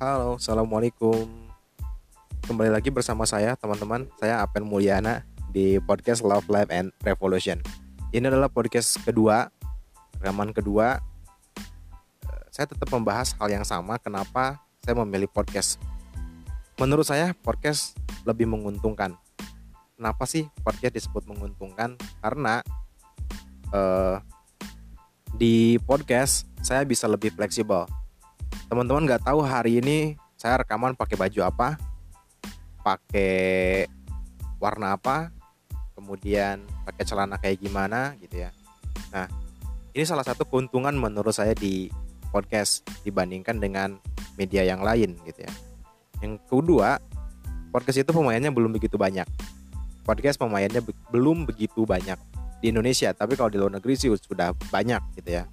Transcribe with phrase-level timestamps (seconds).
[0.00, 1.28] Halo, Assalamualaikum.
[2.48, 4.08] Kembali lagi bersama saya teman-teman.
[4.16, 7.60] Saya Apen Mulyana di podcast Love Life and Revolution.
[8.08, 9.52] Ini adalah podcast kedua
[10.16, 11.04] Rekaman kedua.
[12.24, 15.76] Eh, Saya tetap membahas hal yang sama Kenapa saya memilih podcast.
[16.80, 17.92] Menurut saya podcast
[18.24, 19.20] lebih menguntungkan.
[20.00, 22.00] Kenapa sih podcast disebut menguntungkan?
[22.24, 22.64] Karena
[23.68, 24.16] eh,
[25.36, 27.99] di podcast saya bisa lebih fleksibel
[28.70, 31.74] teman-teman nggak tahu hari ini saya rekaman pakai baju apa
[32.86, 33.90] pakai
[34.62, 35.34] warna apa
[35.98, 38.54] kemudian pakai celana kayak gimana gitu ya.
[39.10, 39.26] Nah
[39.90, 41.90] ini salah satu keuntungan menurut saya di
[42.30, 43.98] podcast dibandingkan dengan
[44.38, 45.52] media yang lain gitu ya.
[46.22, 47.02] Yang kedua
[47.74, 49.26] podcast itu pemainnya belum begitu banyak.
[50.06, 52.16] Podcast pemainnya be- belum begitu banyak
[52.62, 55.44] di Indonesia tapi kalau di luar negeri sih sudah banyak gitu ya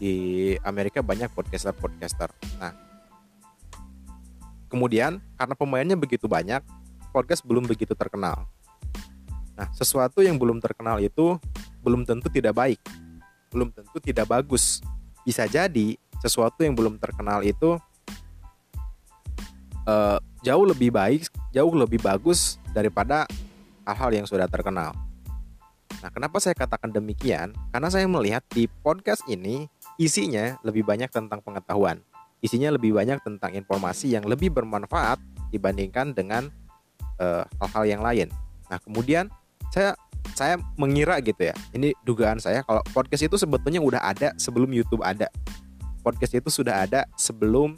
[0.00, 2.32] di Amerika banyak podcaster-podcaster.
[2.56, 2.72] Nah,
[4.72, 6.64] kemudian karena pemainnya begitu banyak,
[7.12, 8.48] podcast belum begitu terkenal.
[9.58, 11.36] Nah, sesuatu yang belum terkenal itu
[11.84, 12.80] belum tentu tidak baik,
[13.52, 14.80] belum tentu tidak bagus.
[15.26, 17.76] Bisa jadi sesuatu yang belum terkenal itu
[19.84, 23.28] eh, jauh lebih baik, jauh lebih bagus daripada
[23.84, 24.96] hal-hal yang sudah terkenal.
[26.00, 27.52] Nah, kenapa saya katakan demikian?
[27.72, 29.68] Karena saya melihat di podcast ini
[30.00, 32.00] isinya lebih banyak tentang pengetahuan.
[32.40, 35.20] Isinya lebih banyak tentang informasi yang lebih bermanfaat
[35.52, 36.48] dibandingkan dengan
[37.20, 38.32] eh, hal-hal yang lain.
[38.72, 39.28] Nah, kemudian
[39.68, 39.92] saya
[40.32, 41.54] saya mengira gitu ya.
[41.76, 45.28] Ini dugaan saya kalau podcast itu sebetulnya udah ada sebelum YouTube ada.
[46.00, 47.76] Podcast itu sudah ada sebelum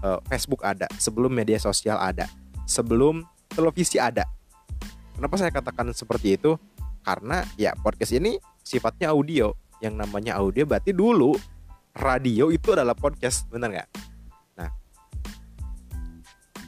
[0.00, 2.24] eh, Facebook ada, sebelum media sosial ada,
[2.64, 4.24] sebelum televisi ada.
[5.12, 6.56] Kenapa saya katakan seperti itu?
[7.02, 9.52] Karena ya podcast ini sifatnya audio.
[9.82, 11.34] Yang namanya audio berarti dulu
[11.98, 13.88] radio itu adalah podcast benar nggak?
[14.56, 14.70] Nah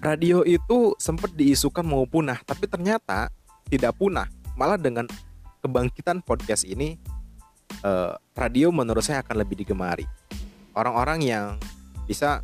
[0.02, 3.30] radio itu sempat diisukan mau punah tapi ternyata
[3.70, 4.26] tidak punah.
[4.58, 5.06] Malah dengan
[5.62, 6.98] kebangkitan podcast ini
[7.86, 10.04] eh, radio menurut saya akan lebih digemari.
[10.74, 11.46] Orang-orang yang
[12.10, 12.42] bisa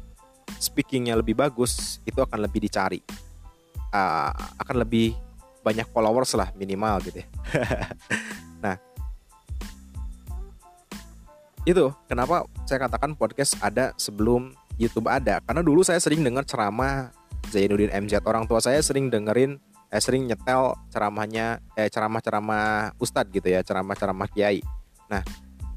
[0.59, 3.03] speakingnya lebih bagus itu akan lebih dicari.
[3.91, 4.31] Ah,
[4.63, 5.19] akan lebih
[5.61, 7.29] banyak followers lah minimal gitu ya.
[11.69, 15.45] Itu kenapa saya katakan podcast ada sebelum YouTube ada?
[15.45, 17.13] Karena dulu saya sering dengar ceramah
[17.53, 19.61] Zainuddin MZ orang tua saya sering dengerin
[19.93, 24.65] eh, sering nyetel ceramahnya eh ceramah-ceramah ustadz gitu ya ceramah-ceramah kiai.
[25.13, 25.21] Nah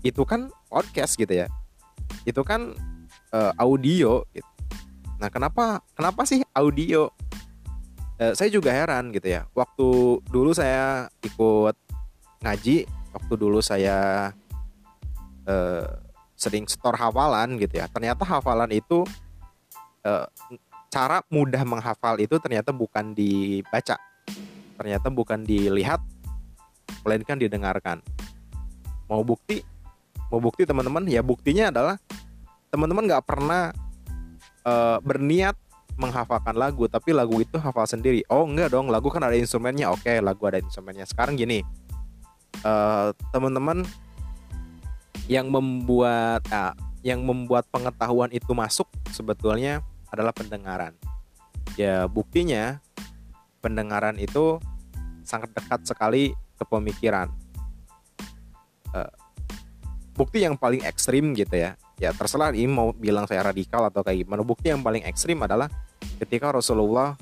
[0.07, 1.47] itu kan podcast gitu ya.
[2.23, 2.71] Itu kan
[3.35, 4.47] eh, audio gitu.
[5.19, 7.07] nah kenapa kenapa sih audio
[8.23, 11.75] Eh, saya juga heran gitu ya waktu dulu saya ikut
[12.39, 14.31] ngaji waktu dulu saya
[15.43, 15.87] eh,
[16.39, 17.91] sering store hafalan gitu ya.
[17.91, 19.03] Ternyata hafalan itu
[20.07, 20.27] eh,
[20.87, 23.99] cara mudah menghafal itu ternyata bukan dibaca,
[24.79, 25.99] ternyata bukan dilihat,
[27.03, 27.99] melainkan didengarkan.
[29.11, 29.67] Mau bukti,
[30.31, 31.99] mau bukti teman-teman ya buktinya adalah
[32.71, 33.75] teman-teman nggak pernah
[34.63, 35.59] eh, berniat
[35.99, 40.09] menghafalkan lagu tapi lagu itu hafal sendiri oh enggak dong lagu kan ada instrumennya oke
[40.19, 41.61] lagu ada instrumennya sekarang gini
[42.65, 43.85] eh, teman-teman
[45.27, 50.95] yang membuat ah, yang membuat pengetahuan itu masuk sebetulnya adalah pendengaran.
[51.75, 52.79] Ya buktinya
[53.59, 54.59] pendengaran itu
[55.27, 57.27] sangat dekat sekali ke pemikiran.
[58.95, 59.13] Eh,
[60.15, 61.75] bukti yang paling ekstrim gitu ya.
[61.99, 64.43] Ya terserah ini mau bilang saya radikal atau kayak gimana.
[64.47, 65.67] Bukti yang paling ekstrim adalah
[66.23, 67.19] ketika Rasulullah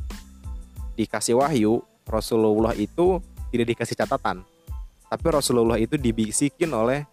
[0.93, 3.17] dikasih wahyu, Rasulullah itu
[3.49, 4.45] tidak dikasih catatan.
[5.09, 7.03] Tapi Rasulullah itu dibisikin oleh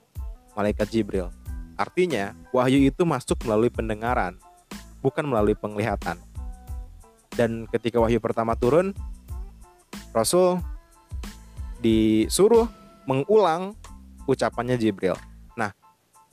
[0.53, 1.33] malaikat Jibril.
[1.81, 4.37] Artinya, wahyu itu masuk melalui pendengaran,
[5.01, 6.21] bukan melalui penglihatan.
[7.33, 8.93] Dan ketika wahyu pertama turun,
[10.13, 10.61] Rasul
[11.81, 12.69] disuruh
[13.07, 13.79] mengulang
[14.27, 15.15] ucapannya Jibril.
[15.55, 15.71] Nah,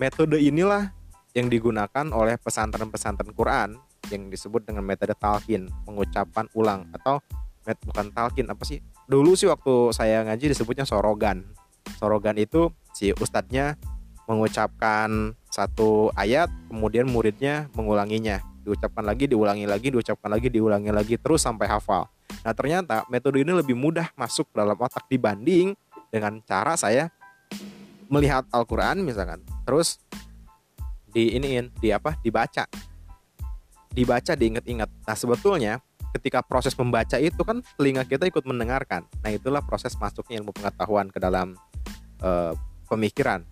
[0.02, 0.92] metode inilah
[1.38, 3.78] yang digunakan oleh pesantren-pesantren Quran
[4.12, 7.22] yang disebut dengan metode talqin, mengucapkan ulang atau
[7.66, 8.80] met bukan talqin apa sih?
[9.10, 11.46] Dulu sih waktu saya ngaji disebutnya sorogan.
[11.98, 13.78] Sorogan itu si ustadznya
[14.26, 18.42] mengucapkan satu ayat, kemudian muridnya mengulanginya.
[18.66, 22.10] Diucapkan lagi, diulangi lagi, diucapkan lagi, diulangi lagi, terus sampai hafal.
[22.42, 25.78] Nah ternyata metode ini lebih mudah masuk dalam otak dibanding
[26.10, 27.14] dengan cara saya
[28.10, 29.42] melihat Al-Quran misalkan.
[29.66, 30.02] Terus
[31.10, 32.18] di iniin, di apa?
[32.20, 32.66] Dibaca.
[33.96, 34.92] Dibaca, diingat-ingat.
[35.08, 35.80] Nah sebetulnya
[36.16, 39.08] ketika proses membaca itu kan telinga kita ikut mendengarkan.
[39.24, 41.56] Nah itulah proses masuknya ilmu pengetahuan ke dalam
[42.20, 42.54] eh,
[42.92, 43.48] pemikiran.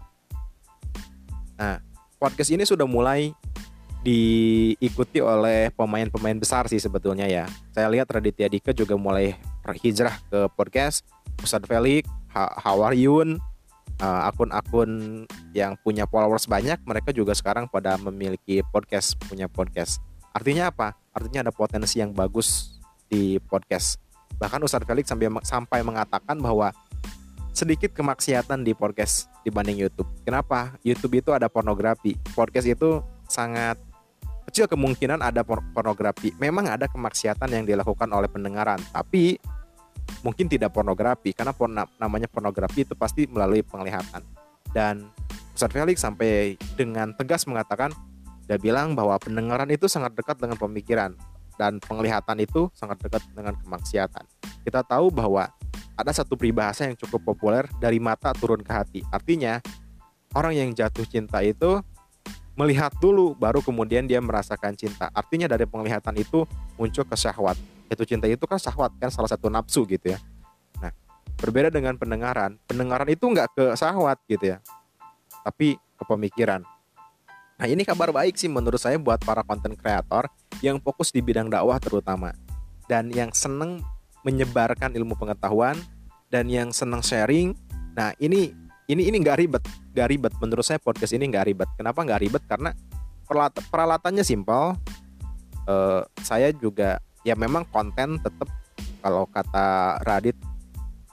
[1.56, 1.80] Nah,
[2.20, 3.32] podcast ini sudah mulai
[4.04, 7.48] diikuti oleh pemain-pemain besar sih sebetulnya ya.
[7.72, 9.40] Saya lihat Raditya Dika juga mulai
[9.80, 11.08] hijrah ke podcast,
[11.40, 12.04] Ustadz Felix,
[12.36, 13.40] Hawar Yun,
[14.04, 15.24] uh, akun-akun
[15.56, 20.04] yang punya followers banyak, mereka juga sekarang pada memiliki podcast, punya podcast.
[20.34, 20.98] Artinya apa?
[21.14, 24.02] Artinya ada potensi yang bagus di podcast.
[24.42, 26.74] Bahkan Ustadz Felix sampai sampai mengatakan bahwa
[27.54, 30.10] sedikit kemaksiatan di podcast dibanding YouTube.
[30.26, 30.74] Kenapa?
[30.82, 33.78] YouTube itu ada pornografi, podcast itu sangat
[34.50, 36.34] kecil kemungkinan ada pornografi.
[36.42, 39.38] Memang ada kemaksiatan yang dilakukan oleh pendengaran, tapi
[40.26, 41.54] mungkin tidak pornografi karena
[42.02, 44.26] namanya pornografi itu pasti melalui penglihatan.
[44.74, 45.14] Dan
[45.54, 47.94] Ustadz Felix sampai dengan tegas mengatakan
[48.54, 51.18] dia bilang bahwa pendengaran itu sangat dekat dengan pemikiran
[51.58, 54.30] dan penglihatan itu sangat dekat dengan kemaksiatan.
[54.62, 55.50] Kita tahu bahwa
[55.98, 59.02] ada satu peribahasa yang cukup populer dari mata turun ke hati.
[59.10, 59.58] Artinya
[60.38, 61.82] orang yang jatuh cinta itu
[62.54, 65.10] melihat dulu baru kemudian dia merasakan cinta.
[65.10, 66.46] Artinya dari penglihatan itu
[66.78, 67.58] muncul ke syahwat.
[67.90, 70.22] Itu cinta itu kan syahwat kan salah satu nafsu gitu ya.
[70.78, 70.94] Nah,
[71.42, 72.62] berbeda dengan pendengaran.
[72.70, 74.58] Pendengaran itu nggak ke syahwat gitu ya.
[75.42, 76.62] Tapi ke pemikiran.
[77.58, 80.28] Nah, ini kabar baik sih menurut saya buat para konten kreator
[80.66, 82.34] yang fokus di bidang dakwah terutama.
[82.90, 83.80] Dan yang seneng
[84.26, 85.78] menyebarkan ilmu pengetahuan
[86.34, 87.54] dan yang seneng sharing.
[87.94, 88.52] Nah, ini
[88.90, 89.64] ini ini nggak ribet
[89.94, 90.34] nggak ribet.
[90.42, 91.70] Menurut saya podcast ini nggak ribet.
[91.78, 92.44] Kenapa nggak ribet?
[92.50, 92.74] Karena
[93.30, 94.76] peralatan peralatannya simpel.
[95.64, 98.52] Uh, saya juga ya memang konten tetap
[99.00, 100.36] kalau kata Radit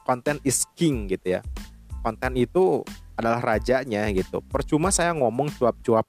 [0.02, 1.40] konten is king gitu ya.
[2.02, 2.82] Konten itu
[3.14, 4.40] adalah rajanya gitu.
[4.48, 6.08] Percuma saya ngomong cuap-cuap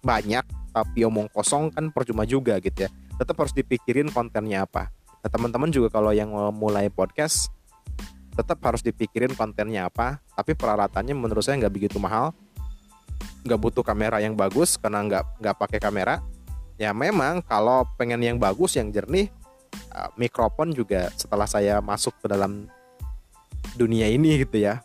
[0.00, 2.90] banyak tapi omong kosong kan percuma juga gitu ya.
[3.18, 4.92] Tetap harus dipikirin kontennya apa.
[5.24, 7.50] Nah teman-teman juga kalau yang mulai podcast
[8.38, 12.30] tetap harus dipikirin kontennya apa tapi peralatannya menurut saya nggak begitu mahal.
[13.42, 16.22] Nggak butuh kamera yang bagus karena nggak nggak pakai kamera.
[16.78, 19.34] Ya memang kalau pengen yang bagus yang jernih
[19.92, 22.70] uh, mikrofon juga setelah saya masuk ke dalam
[23.74, 24.82] dunia ini gitu ya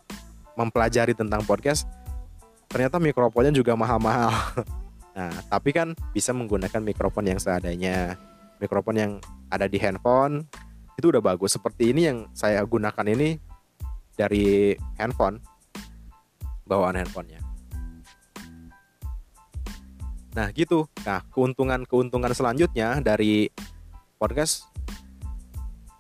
[0.54, 1.90] mempelajari tentang podcast
[2.70, 4.34] ternyata mikrofonnya juga mahal-mahal
[5.14, 8.18] nah tapi kan bisa menggunakan mikrofon yang seadanya.
[8.58, 9.12] Mikrofon yang
[9.52, 10.46] ada di handphone
[10.98, 11.54] itu udah bagus.
[11.58, 13.38] Seperti ini yang saya gunakan ini
[14.18, 15.42] dari handphone
[16.66, 17.42] bawaan handphonenya.
[20.34, 20.90] Nah gitu.
[21.06, 23.50] Nah keuntungan keuntungan selanjutnya dari
[24.18, 24.66] podcast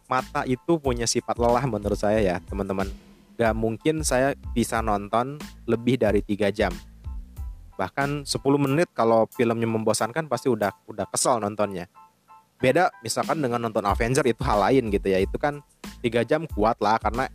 [0.10, 2.90] mata itu punya sifat lelah menurut saya ya teman-teman.
[3.34, 6.70] Gak mungkin saya bisa nonton lebih dari tiga jam
[7.76, 11.90] bahkan 10 menit kalau filmnya membosankan pasti udah udah kesel nontonnya.
[12.62, 15.20] Beda misalkan dengan nonton Avenger itu hal lain gitu ya.
[15.20, 15.60] Itu kan
[16.00, 17.28] tiga jam kuat lah karena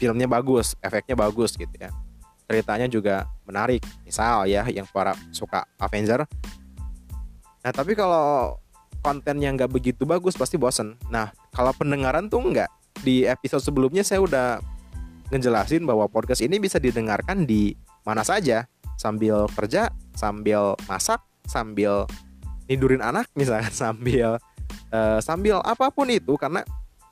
[0.00, 1.92] filmnya bagus efeknya bagus gitu ya.
[2.50, 3.84] Ceritanya juga menarik.
[4.02, 6.26] Misal ya yang para suka Avenger.
[7.60, 8.58] Nah tapi kalau
[9.00, 10.96] konten yang nggak begitu bagus pasti bosen.
[11.12, 12.70] Nah kalau pendengaran tuh nggak.
[13.00, 14.60] Di episode sebelumnya saya udah
[15.30, 18.66] ngejelasin bahwa podcast ini bisa didengarkan di mana saja
[19.00, 22.04] sambil kerja sambil masak sambil
[22.68, 24.36] tidurin anak misalkan sambil
[24.92, 26.60] uh, sambil apa pun itu karena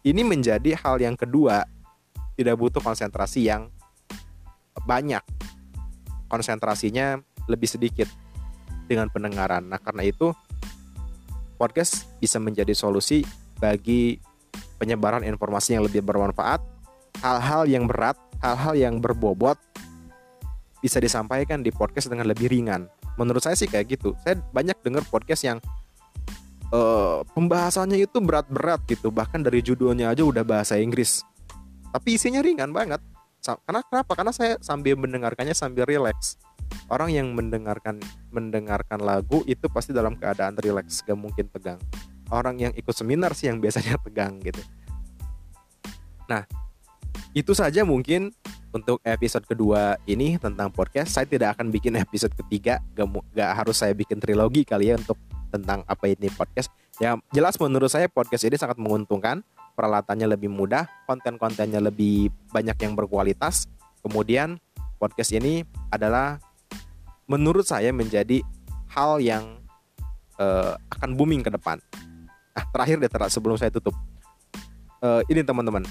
[0.04, 1.64] ini menjadi hal yang kedua
[2.38, 3.66] tidak butuh konsentrasi yang
[4.86, 5.20] banyak.
[6.30, 7.18] Konsentrasinya
[7.50, 8.06] lebih sedikit
[8.86, 9.66] dengan pendengaran.
[9.66, 10.30] Nah karena itu
[11.58, 13.26] podcast bisa menjadi solusi
[13.58, 14.22] bagi
[14.78, 16.62] penyebaran informasi yang lebih bermanfaat
[17.18, 19.58] hal-hal yang berat hal-hal yang berbobot
[20.78, 22.86] bisa disampaikan di podcast dengan lebih ringan.
[23.18, 24.14] Menurut saya sih kayak gitu.
[24.22, 25.58] Saya banyak dengar podcast yang
[26.70, 29.10] uh, pembahasannya itu berat-berat gitu.
[29.10, 31.26] Bahkan dari judulnya aja udah bahasa Inggris.
[31.90, 33.02] Tapi isinya ringan banget.
[33.42, 34.12] Karena kenapa?
[34.12, 36.36] Karena saya sambil mendengarkannya sambil relax.
[36.92, 37.96] Orang yang mendengarkan
[38.28, 41.00] mendengarkan lagu itu pasti dalam keadaan relax.
[41.00, 41.80] Gak mungkin tegang
[42.28, 44.60] orang yang ikut seminar sih yang biasanya tegang gitu.
[46.28, 46.44] Nah
[47.32, 48.32] itu saja mungkin
[48.72, 52.80] untuk episode kedua ini tentang podcast saya tidak akan bikin episode ketiga.
[52.92, 55.16] Gak, gak harus saya bikin trilogi kali ya untuk
[55.48, 56.68] tentang apa ini podcast.
[57.00, 59.40] Ya jelas menurut saya podcast ini sangat menguntungkan.
[59.78, 63.70] Peralatannya lebih mudah konten-kontennya lebih banyak yang berkualitas.
[64.02, 64.58] Kemudian
[64.98, 65.62] podcast ini
[65.94, 66.42] adalah
[67.30, 68.42] menurut saya menjadi
[68.90, 69.62] hal yang
[70.42, 71.78] uh, akan booming ke depan.
[72.58, 73.94] Nah terakhir deh sebelum saya tutup.
[74.98, 75.86] Uh, ini teman-teman.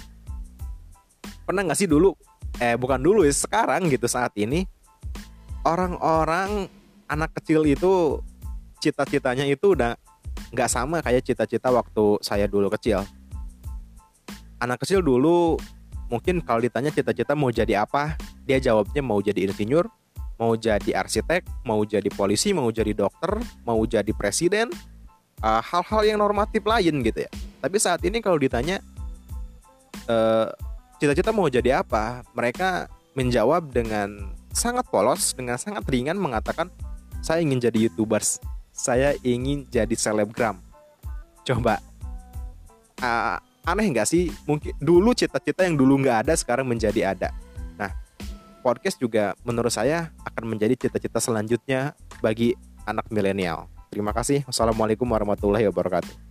[1.48, 2.12] Pernah nggak sih dulu
[2.58, 4.66] eh bukan dulu ya sekarang gitu saat ini
[5.66, 6.66] orang-orang
[7.08, 8.22] anak kecil itu
[8.82, 9.98] cita-citanya itu udah
[10.54, 13.04] nggak sama kayak cita-cita waktu saya dulu kecil
[14.62, 15.58] anak kecil dulu
[16.08, 18.16] mungkin kalau ditanya cita-cita mau jadi apa
[18.48, 19.86] dia jawabnya mau jadi insinyur
[20.38, 24.70] mau jadi arsitek, mau jadi polisi, mau jadi dokter, mau jadi presiden,
[25.42, 27.32] uh, hal-hal yang normatif lain gitu ya.
[27.62, 28.78] Tapi saat ini kalau ditanya
[30.06, 30.54] uh,
[30.98, 36.70] cita-cita mau jadi apa, mereka menjawab dengan sangat polos, dengan sangat ringan mengatakan
[37.22, 38.38] saya ingin jadi youtubers,
[38.74, 40.62] saya ingin jadi selebgram.
[41.48, 41.80] Coba
[43.01, 44.30] uh, aneh nggak sih?
[44.46, 47.30] Mungkin dulu cita-cita yang dulu nggak ada sekarang menjadi ada
[48.68, 52.51] podcast juga menurut saya akan menjadi cita-cita selanjutnya bagi
[52.84, 53.72] anak milenial.
[53.88, 54.44] Terima kasih.
[54.44, 56.26] Wassalamualaikum warahmatullahi wabarakatuh.